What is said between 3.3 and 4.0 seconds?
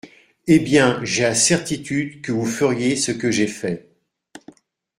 fait.